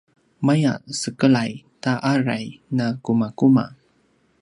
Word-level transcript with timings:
maya 0.45 0.73
sekelay 0.99 1.51
ta 1.83 1.93
aray 2.13 2.45
na 2.77 2.87
kumakuma 3.03 3.65